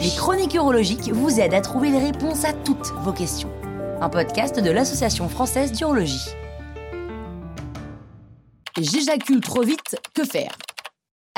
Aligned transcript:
Les 0.00 0.10
chroniques 0.16 0.54
urologiques 0.54 1.08
vous 1.10 1.40
aident 1.40 1.54
à 1.54 1.60
trouver 1.60 1.90
les 1.90 1.98
réponses 1.98 2.44
à 2.44 2.52
toutes 2.52 2.92
vos 3.02 3.12
questions. 3.12 3.50
Un 4.00 4.08
podcast 4.08 4.58
de 4.58 4.70
l'Association 4.70 5.28
française 5.28 5.72
d'urologie. 5.72 6.28
J'éjacule 8.78 9.40
trop 9.40 9.62
vite, 9.62 9.96
que 10.14 10.24
faire? 10.24 10.56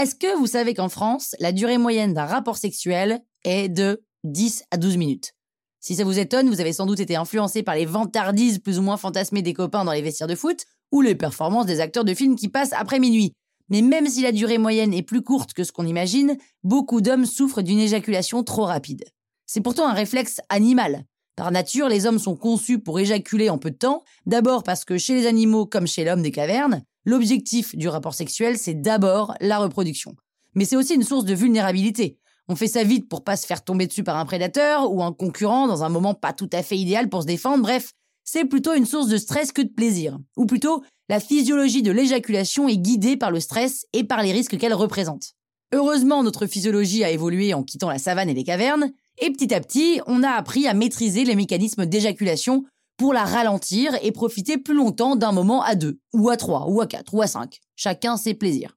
Est-ce 0.00 0.14
que 0.14 0.36
vous 0.36 0.46
savez 0.46 0.74
qu'en 0.74 0.88
France, 0.88 1.34
la 1.40 1.52
durée 1.52 1.78
moyenne 1.78 2.14
d'un 2.14 2.26
rapport 2.26 2.56
sexuel 2.56 3.20
est 3.44 3.68
de 3.68 4.02
10 4.24 4.64
à 4.70 4.76
12 4.76 4.96
minutes? 4.96 5.32
Si 5.80 5.96
ça 5.96 6.04
vous 6.04 6.18
étonne, 6.18 6.48
vous 6.48 6.60
avez 6.60 6.72
sans 6.72 6.86
doute 6.86 7.00
été 7.00 7.16
influencé 7.16 7.62
par 7.62 7.74
les 7.74 7.86
vantardises 7.86 8.58
plus 8.58 8.78
ou 8.78 8.82
moins 8.82 8.96
fantasmées 8.96 9.42
des 9.42 9.52
copains 9.52 9.84
dans 9.84 9.92
les 9.92 10.02
vestiaires 10.02 10.28
de 10.28 10.34
foot 10.34 10.64
ou 10.92 11.00
les 11.00 11.14
performances 11.14 11.66
des 11.66 11.80
acteurs 11.80 12.04
de 12.04 12.14
films 12.14 12.36
qui 12.36 12.48
passent 12.48 12.72
après 12.72 12.98
minuit. 12.98 13.34
Mais 13.68 13.82
même 13.82 14.08
si 14.08 14.22
la 14.22 14.32
durée 14.32 14.58
moyenne 14.58 14.92
est 14.92 15.02
plus 15.02 15.22
courte 15.22 15.52
que 15.52 15.64
ce 15.64 15.72
qu'on 15.72 15.86
imagine, 15.86 16.36
beaucoup 16.62 17.00
d'hommes 17.00 17.26
souffrent 17.26 17.62
d'une 17.62 17.78
éjaculation 17.78 18.42
trop 18.44 18.64
rapide. 18.64 19.04
C'est 19.46 19.60
pourtant 19.60 19.88
un 19.88 19.94
réflexe 19.94 20.40
animal. 20.48 21.04
Par 21.36 21.50
nature, 21.50 21.88
les 21.88 22.06
hommes 22.06 22.18
sont 22.18 22.36
conçus 22.36 22.78
pour 22.78 23.00
éjaculer 23.00 23.50
en 23.50 23.58
peu 23.58 23.70
de 23.70 23.76
temps, 23.76 24.04
d'abord 24.26 24.62
parce 24.62 24.84
que 24.84 24.98
chez 24.98 25.14
les 25.14 25.26
animaux 25.26 25.66
comme 25.66 25.86
chez 25.86 26.04
l'homme 26.04 26.22
des 26.22 26.30
cavernes, 26.30 26.84
l'objectif 27.04 27.74
du 27.76 27.88
rapport 27.88 28.14
sexuel, 28.14 28.56
c'est 28.58 28.74
d'abord 28.74 29.34
la 29.40 29.58
reproduction. 29.58 30.14
Mais 30.54 30.64
c'est 30.64 30.76
aussi 30.76 30.94
une 30.94 31.02
source 31.02 31.24
de 31.24 31.34
vulnérabilité. 31.34 32.18
On 32.48 32.56
fait 32.56 32.68
ça 32.68 32.84
vite 32.84 33.08
pour 33.08 33.24
pas 33.24 33.36
se 33.36 33.46
faire 33.46 33.64
tomber 33.64 33.86
dessus 33.86 34.04
par 34.04 34.16
un 34.16 34.26
prédateur 34.26 34.92
ou 34.92 35.02
un 35.02 35.12
concurrent 35.12 35.66
dans 35.66 35.82
un 35.82 35.88
moment 35.88 36.14
pas 36.14 36.32
tout 36.32 36.50
à 36.52 36.62
fait 36.62 36.76
idéal 36.76 37.08
pour 37.08 37.22
se 37.22 37.26
défendre, 37.26 37.62
bref, 37.62 37.92
c'est 38.24 38.44
plutôt 38.44 38.74
une 38.74 38.86
source 38.86 39.08
de 39.08 39.16
stress 39.16 39.52
que 39.52 39.62
de 39.62 39.68
plaisir. 39.68 40.18
Ou 40.36 40.46
plutôt, 40.46 40.82
la 41.08 41.20
physiologie 41.20 41.82
de 41.82 41.92
l'éjaculation 41.92 42.68
est 42.68 42.78
guidée 42.78 43.16
par 43.16 43.30
le 43.30 43.40
stress 43.40 43.86
et 43.92 44.04
par 44.04 44.22
les 44.22 44.32
risques 44.32 44.58
qu'elle 44.58 44.74
représente. 44.74 45.34
Heureusement, 45.72 46.22
notre 46.22 46.46
physiologie 46.46 47.04
a 47.04 47.10
évolué 47.10 47.52
en 47.52 47.62
quittant 47.62 47.90
la 47.90 47.98
savane 47.98 48.28
et 48.28 48.34
les 48.34 48.44
cavernes, 48.44 48.90
et 49.18 49.30
petit 49.30 49.54
à 49.54 49.60
petit, 49.60 50.00
on 50.06 50.22
a 50.22 50.30
appris 50.30 50.66
à 50.66 50.74
maîtriser 50.74 51.24
les 51.24 51.36
mécanismes 51.36 51.86
d'éjaculation 51.86 52.64
pour 52.96 53.12
la 53.12 53.24
ralentir 53.24 53.96
et 54.02 54.12
profiter 54.12 54.56
plus 54.56 54.74
longtemps 54.74 55.16
d'un 55.16 55.32
moment 55.32 55.62
à 55.62 55.74
deux, 55.74 55.98
ou 56.12 56.30
à 56.30 56.36
trois, 56.36 56.68
ou 56.68 56.80
à 56.80 56.86
quatre, 56.86 57.14
ou 57.14 57.22
à 57.22 57.26
cinq. 57.26 57.58
Chacun 57.76 58.16
ses 58.16 58.34
plaisirs. 58.34 58.76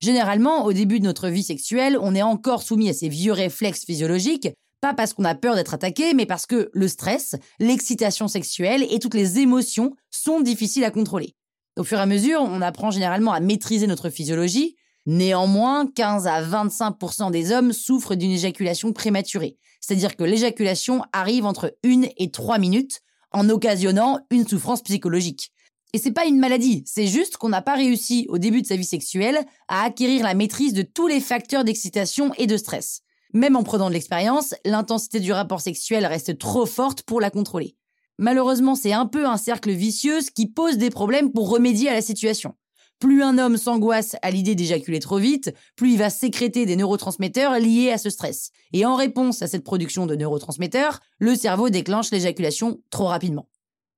Généralement, 0.00 0.64
au 0.64 0.72
début 0.72 1.00
de 1.00 1.04
notre 1.04 1.28
vie 1.28 1.42
sexuelle, 1.42 1.98
on 2.00 2.14
est 2.14 2.22
encore 2.22 2.62
soumis 2.62 2.90
à 2.90 2.92
ces 2.92 3.08
vieux 3.08 3.32
réflexes 3.32 3.84
physiologiques, 3.84 4.48
pas 4.86 4.94
parce 4.94 5.14
qu'on 5.14 5.24
a 5.24 5.34
peur 5.34 5.56
d'être 5.56 5.74
attaqué, 5.74 6.14
mais 6.14 6.26
parce 6.26 6.46
que 6.46 6.70
le 6.72 6.86
stress, 6.86 7.34
l'excitation 7.58 8.28
sexuelle 8.28 8.86
et 8.88 9.00
toutes 9.00 9.14
les 9.14 9.40
émotions 9.40 9.96
sont 10.12 10.40
difficiles 10.40 10.84
à 10.84 10.92
contrôler. 10.92 11.34
Au 11.76 11.82
fur 11.82 11.98
et 11.98 12.02
à 12.02 12.06
mesure, 12.06 12.40
on 12.40 12.62
apprend 12.62 12.92
généralement 12.92 13.32
à 13.32 13.40
maîtriser 13.40 13.88
notre 13.88 14.10
physiologie. 14.10 14.76
Néanmoins, 15.04 15.88
15 15.92 16.28
à 16.28 16.40
25% 16.40 17.32
des 17.32 17.50
hommes 17.50 17.72
souffrent 17.72 18.14
d'une 18.14 18.30
éjaculation 18.30 18.92
prématurée. 18.92 19.56
C'est-à-dire 19.80 20.14
que 20.14 20.22
l'éjaculation 20.22 21.02
arrive 21.12 21.46
entre 21.46 21.76
1 21.84 22.02
et 22.16 22.30
3 22.30 22.58
minutes, 22.58 23.00
en 23.32 23.48
occasionnant 23.48 24.20
une 24.30 24.46
souffrance 24.46 24.82
psychologique. 24.82 25.50
Et 25.94 25.98
c'est 25.98 26.12
pas 26.12 26.26
une 26.26 26.38
maladie, 26.38 26.84
c'est 26.86 27.08
juste 27.08 27.38
qu'on 27.38 27.48
n'a 27.48 27.62
pas 27.62 27.74
réussi 27.74 28.26
au 28.28 28.38
début 28.38 28.62
de 28.62 28.68
sa 28.68 28.76
vie 28.76 28.84
sexuelle 28.84 29.44
à 29.66 29.82
acquérir 29.82 30.22
la 30.22 30.34
maîtrise 30.34 30.74
de 30.74 30.82
tous 30.82 31.08
les 31.08 31.20
facteurs 31.20 31.64
d'excitation 31.64 32.32
et 32.38 32.46
de 32.46 32.56
stress. 32.56 33.02
Même 33.36 33.54
en 33.54 33.64
prenant 33.64 33.88
de 33.88 33.92
l'expérience, 33.92 34.54
l'intensité 34.64 35.20
du 35.20 35.30
rapport 35.30 35.60
sexuel 35.60 36.06
reste 36.06 36.38
trop 36.38 36.64
forte 36.64 37.02
pour 37.02 37.20
la 37.20 37.28
contrôler. 37.28 37.76
Malheureusement, 38.16 38.74
c'est 38.74 38.94
un 38.94 39.04
peu 39.04 39.26
un 39.26 39.36
cercle 39.36 39.72
vicieux 39.72 40.20
qui 40.34 40.46
pose 40.46 40.78
des 40.78 40.88
problèmes 40.88 41.30
pour 41.30 41.50
remédier 41.50 41.90
à 41.90 41.92
la 41.92 42.00
situation. 42.00 42.54
Plus 42.98 43.22
un 43.22 43.36
homme 43.36 43.58
s'angoisse 43.58 44.16
à 44.22 44.30
l'idée 44.30 44.54
d'éjaculer 44.54 45.00
trop 45.00 45.18
vite, 45.18 45.52
plus 45.76 45.92
il 45.92 45.98
va 45.98 46.08
sécréter 46.08 46.64
des 46.64 46.76
neurotransmetteurs 46.76 47.58
liés 47.58 47.92
à 47.92 47.98
ce 47.98 48.08
stress. 48.08 48.52
Et 48.72 48.86
en 48.86 48.96
réponse 48.96 49.42
à 49.42 49.48
cette 49.48 49.64
production 49.64 50.06
de 50.06 50.16
neurotransmetteurs, 50.16 51.00
le 51.18 51.36
cerveau 51.36 51.68
déclenche 51.68 52.12
l'éjaculation 52.12 52.80
trop 52.88 53.04
rapidement. 53.04 53.50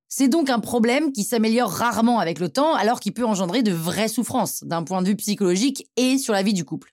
C'est 0.09 0.27
donc 0.27 0.51
un 0.51 0.59
problème 0.59 1.13
qui 1.13 1.23
s'améliore 1.23 1.71
rarement 1.71 2.19
avec 2.19 2.41
le 2.41 2.49
temps 2.49 2.75
alors 2.75 2.99
qu'il 2.99 3.15
peut 3.15 3.25
engendrer 3.25 3.63
de 3.63 3.71
vraies 3.71 4.09
souffrances 4.09 4.65
d'un 4.65 4.83
point 4.83 5.01
de 5.01 5.07
vue 5.07 5.17
psychologique 5.17 5.89
et 5.97 6.19
sur 6.19 6.33
la 6.33 6.43
vie 6.43 6.55
du 6.55 6.65
couple. 6.65 6.93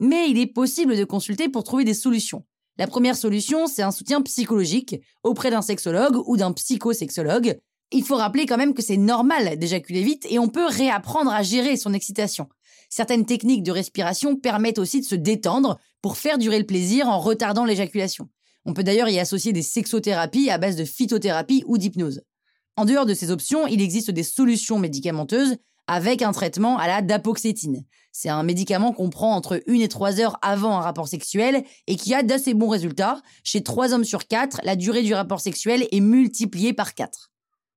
Mais 0.00 0.30
il 0.30 0.38
est 0.38 0.46
possible 0.46 0.96
de 0.96 1.04
consulter 1.04 1.48
pour 1.48 1.62
trouver 1.62 1.84
des 1.84 1.94
solutions. 1.94 2.44
La 2.78 2.86
première 2.86 3.16
solution, 3.16 3.66
c'est 3.66 3.82
un 3.82 3.90
soutien 3.90 4.22
psychologique 4.22 4.96
auprès 5.22 5.50
d'un 5.50 5.60
sexologue 5.60 6.16
ou 6.26 6.38
d'un 6.38 6.52
psychosexologue. 6.52 7.60
Il 7.92 8.04
faut 8.04 8.16
rappeler 8.16 8.46
quand 8.46 8.56
même 8.56 8.72
que 8.72 8.82
c'est 8.82 8.96
normal 8.96 9.58
d'éjaculer 9.58 10.02
vite 10.02 10.26
et 10.30 10.38
on 10.38 10.48
peut 10.48 10.66
réapprendre 10.66 11.30
à 11.30 11.42
gérer 11.42 11.76
son 11.76 11.92
excitation. 11.92 12.48
Certaines 12.88 13.26
techniques 13.26 13.62
de 13.62 13.72
respiration 13.72 14.36
permettent 14.36 14.78
aussi 14.78 15.00
de 15.00 15.06
se 15.06 15.14
détendre 15.14 15.78
pour 16.00 16.16
faire 16.16 16.38
durer 16.38 16.58
le 16.58 16.66
plaisir 16.66 17.08
en 17.08 17.20
retardant 17.20 17.64
l'éjaculation. 17.64 18.28
On 18.64 18.72
peut 18.72 18.82
d'ailleurs 18.82 19.08
y 19.08 19.18
associer 19.18 19.52
des 19.52 19.62
sexothérapies 19.62 20.50
à 20.50 20.58
base 20.58 20.76
de 20.76 20.84
phytothérapie 20.84 21.64
ou 21.66 21.78
d'hypnose. 21.78 22.22
En 22.76 22.84
dehors 22.84 23.06
de 23.06 23.14
ces 23.14 23.30
options, 23.30 23.66
il 23.66 23.82
existe 23.82 24.10
des 24.10 24.22
solutions 24.22 24.78
médicamenteuses 24.78 25.56
avec 25.90 26.22
un 26.22 26.30
traitement 26.30 26.78
à 26.78 26.86
la 26.86 27.02
dapoxétine. 27.02 27.84
C'est 28.12 28.28
un 28.28 28.44
médicament 28.44 28.92
qu'on 28.92 29.10
prend 29.10 29.34
entre 29.34 29.60
1 29.66 29.74
et 29.74 29.88
3 29.88 30.20
heures 30.20 30.38
avant 30.40 30.78
un 30.78 30.80
rapport 30.80 31.08
sexuel 31.08 31.64
et 31.88 31.96
qui 31.96 32.14
a 32.14 32.22
d'assez 32.22 32.54
bons 32.54 32.68
résultats. 32.68 33.20
Chez 33.42 33.64
3 33.64 33.92
hommes 33.92 34.04
sur 34.04 34.28
4, 34.28 34.60
la 34.62 34.76
durée 34.76 35.02
du 35.02 35.14
rapport 35.14 35.40
sexuel 35.40 35.88
est 35.90 36.00
multipliée 36.00 36.72
par 36.72 36.94
4. 36.94 37.32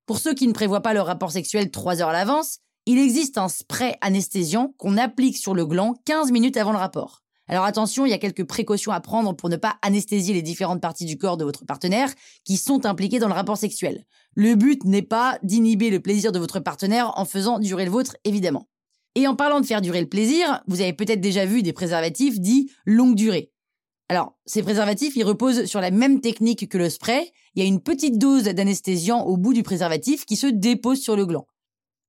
Pour 0.05 0.19
ceux 0.19 0.35
qui 0.35 0.47
ne 0.47 0.53
prévoient 0.53 0.81
pas 0.81 0.93
leur 0.93 1.07
rapport 1.07 1.31
sexuel 1.31 1.71
3 1.71 2.01
heures 2.01 2.09
à 2.09 2.13
l'avance, 2.13 2.59
il 2.85 2.99
existe 2.99 3.39
un 3.39 3.49
spray 3.49 3.95
anesthésiant 4.01 4.75
qu'on 4.77 4.97
applique 4.97 5.37
sur 5.37 5.55
le 5.55 5.65
gland 5.65 5.95
15 6.05 6.31
minutes 6.31 6.57
avant 6.57 6.71
le 6.71 6.77
rapport. 6.77 7.22
Alors 7.47 7.65
attention, 7.65 8.05
il 8.05 8.09
y 8.09 8.13
a 8.13 8.19
quelques 8.19 8.45
précautions 8.45 8.91
à 8.91 9.01
prendre 9.01 9.33
pour 9.33 9.49
ne 9.49 9.57
pas 9.57 9.77
anesthésier 9.81 10.33
les 10.33 10.41
différentes 10.41 10.81
parties 10.81 11.05
du 11.05 11.17
corps 11.17 11.37
de 11.37 11.43
votre 11.43 11.65
partenaire 11.65 12.09
qui 12.45 12.57
sont 12.57 12.85
impliquées 12.85 13.19
dans 13.19 13.27
le 13.27 13.33
rapport 13.33 13.57
sexuel. 13.57 14.05
Le 14.35 14.55
but 14.55 14.83
n'est 14.85 15.01
pas 15.01 15.39
d'inhiber 15.43 15.89
le 15.89 15.99
plaisir 15.99 16.31
de 16.31 16.39
votre 16.39 16.59
partenaire 16.59 17.11
en 17.17 17.25
faisant 17.25 17.59
durer 17.59 17.85
le 17.85 17.91
vôtre, 17.91 18.15
évidemment. 18.23 18.69
Et 19.15 19.27
en 19.27 19.35
parlant 19.35 19.59
de 19.59 19.65
faire 19.65 19.81
durer 19.81 20.01
le 20.01 20.09
plaisir, 20.09 20.63
vous 20.67 20.81
avez 20.81 20.93
peut-être 20.93 21.21
déjà 21.21 21.45
vu 21.45 21.61
des 21.61 21.73
préservatifs 21.73 22.39
dits 22.39 22.71
longue 22.85 23.15
durée. 23.15 23.51
Alors, 24.09 24.37
ces 24.45 24.63
préservatifs, 24.63 25.15
ils 25.15 25.23
reposent 25.23 25.65
sur 25.65 25.81
la 25.81 25.91
même 25.91 26.21
technique 26.21 26.67
que 26.67 26.77
le 26.77 26.89
spray. 26.89 27.31
Il 27.55 27.63
y 27.63 27.65
a 27.65 27.67
une 27.67 27.81
petite 27.81 28.17
dose 28.17 28.43
d'anesthésiant 28.43 29.21
au 29.21 29.37
bout 29.37 29.53
du 29.53 29.63
préservatif 29.63 30.25
qui 30.25 30.35
se 30.35 30.47
dépose 30.47 30.99
sur 30.99 31.15
le 31.15 31.25
gland. 31.25 31.45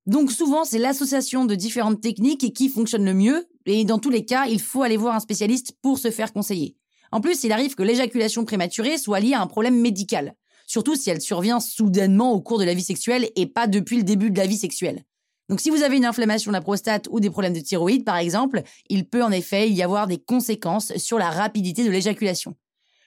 Donc 0.07 0.33
souvent, 0.33 0.65
c'est 0.65 0.79
l'association 0.79 1.45
de 1.45 1.55
différentes 1.55 2.01
techniques 2.01 2.53
qui 2.53 2.69
fonctionne 2.69 3.05
le 3.05 3.15
mieux, 3.15 3.47
et 3.67 3.85
dans 3.85 3.99
tous 3.99 4.11
les 4.11 4.25
cas, 4.25 4.47
il 4.47 4.61
faut 4.61 4.83
aller 4.83 4.97
voir 4.97 5.15
un 5.15 5.21
spécialiste 5.21 5.77
pour 5.83 5.99
se 5.99 6.11
faire 6.11 6.33
conseiller. 6.33 6.77
En 7.13 7.21
plus, 7.21 7.45
il 7.45 7.53
arrive 7.53 7.75
que 7.75 7.83
l'éjaculation 7.83 8.45
prématurée 8.45 8.99
soit 8.99 9.21
liée 9.21 9.35
à 9.35 9.41
un 9.41 9.47
problème 9.47 9.81
médical, 9.81 10.35
surtout 10.67 10.97
si 10.97 11.11
elle 11.11 11.21
survient 11.21 11.61
soudainement 11.61 12.33
au 12.33 12.41
cours 12.41 12.59
de 12.59 12.65
la 12.65 12.75
vie 12.75 12.83
sexuelle 12.83 13.31
et 13.37 13.47
pas 13.47 13.67
depuis 13.67 13.97
le 13.97 14.03
début 14.03 14.31
de 14.31 14.39
la 14.39 14.47
vie 14.47 14.57
sexuelle. 14.57 15.05
Donc 15.49 15.61
si 15.61 15.71
vous 15.71 15.83
avez 15.83 15.97
une 15.97 16.07
inflammation 16.07 16.51
de 16.51 16.57
la 16.57 16.63
prostate 16.63 17.07
ou 17.11 17.21
des 17.21 17.31
problèmes 17.31 17.53
de 17.53 17.61
thyroïde, 17.61 18.05
par 18.05 18.17
exemple, 18.17 18.63
il 18.89 19.07
peut 19.09 19.23
en 19.23 19.31
effet 19.31 19.71
y 19.71 19.83
avoir 19.83 20.07
des 20.07 20.19
conséquences 20.19 20.97
sur 20.97 21.19
la 21.19 21.31
rapidité 21.31 21.85
de 21.85 21.91
l'éjaculation. 21.91 22.57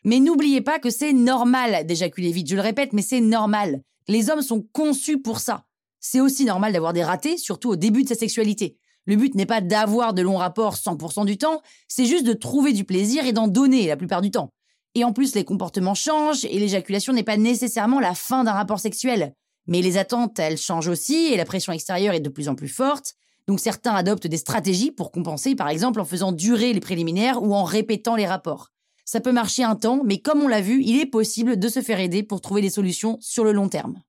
Mais 0.04 0.20
n'oubliez 0.20 0.62
pas 0.62 0.80
que 0.80 0.90
c'est 0.90 1.14
normal 1.14 1.86
d'éjaculer 1.86 2.32
vite, 2.32 2.50
je 2.50 2.56
le 2.56 2.62
répète, 2.62 2.94
mais 2.94 3.02
c'est 3.02 3.22
normal. 3.22 3.82
Les 4.08 4.30
hommes 4.30 4.42
sont 4.42 4.62
conçus 4.72 5.20
pour 5.20 5.40
ça. 5.40 5.66
C'est 6.00 6.22
aussi 6.22 6.46
normal 6.46 6.72
d'avoir 6.72 6.94
des 6.94 7.04
ratés, 7.04 7.38
surtout 7.38 7.72
au 7.72 7.76
début 7.76 8.04
de 8.04 8.10
sa 8.10 8.16
sexualité. 8.16 8.78
Le 9.08 9.16
but 9.16 9.36
n'est 9.36 9.46
pas 9.46 9.62
d'avoir 9.62 10.14
de 10.14 10.22
longs 10.22 10.38
rapports 10.38 10.76
100% 10.76 11.26
du 11.26 11.38
temps, 11.38 11.62
c'est 11.88 12.06
juste 12.06 12.26
de 12.26 12.34
trouver 12.34 12.74
du 12.74 12.84
plaisir 12.84 13.26
et 13.26 13.32
d'en 13.32 13.48
donner 13.48 13.88
la 13.88 13.96
plupart 13.96 14.22
du 14.22 14.32
temps. 14.32 14.50
Et 14.96 15.06
en 15.06 15.14
plus, 15.14 15.34
les 15.34 15.46
comportements 15.46 15.96
changent 15.96 16.44
et 16.44 16.60
l'éjaculation 16.60 17.14
n'est 17.14 17.24
pas 17.24 17.38
nécessairement 17.38 18.02
la 18.02 18.14
fin 18.14 18.44
d'un 18.44 18.52
rapport 18.52 18.82
sexuel. 18.82 19.34
Mais 19.66 19.82
les 19.82 19.98
attentes, 19.98 20.38
elles 20.40 20.58
changent 20.58 20.90
aussi 20.90 21.28
et 21.32 21.38
la 21.38 21.46
pression 21.46 21.72
extérieure 21.72 22.14
est 22.14 22.20
de 22.20 22.30
plus 22.30 22.50
en 22.50 22.56
plus 22.56 22.68
forte. 22.68 23.14
Donc 23.48 23.62
certains 23.62 23.96
adoptent 23.96 24.28
des 24.28 24.38
stratégies 24.38 24.92
pour 24.92 25.12
compenser, 25.12 25.56
par 25.56 25.70
exemple 25.70 26.02
en 26.02 26.06
faisant 26.06 26.34
durer 26.34 26.74
les 26.74 26.82
préliminaires 26.82 27.42
ou 27.42 27.54
en 27.54 27.64
répétant 27.64 28.18
les 28.18 28.28
rapports. 28.28 28.72
Ça 29.06 29.22
peut 29.22 29.32
marcher 29.32 29.64
un 29.64 29.76
temps, 29.76 30.02
mais 30.04 30.18
comme 30.18 30.42
on 30.42 30.50
l'a 30.50 30.60
vu, 30.60 30.84
il 30.84 31.00
est 31.00 31.06
possible 31.06 31.58
de 31.58 31.70
se 31.70 31.82
faire 31.82 32.02
aider 32.02 32.24
pour 32.24 32.42
trouver 32.42 32.62
des 32.62 32.70
solutions 32.70 33.18
sur 33.22 33.46
le 33.46 33.54
long 33.54 33.70
terme. 33.70 34.02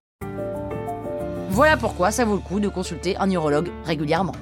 Voilà 1.50 1.76
pourquoi 1.76 2.10
ça 2.10 2.24
vaut 2.24 2.34
le 2.34 2.40
coup 2.40 2.58
de 2.58 2.68
consulter 2.68 3.16
un 3.18 3.30
urologue 3.30 3.70
régulièrement. 3.84 4.34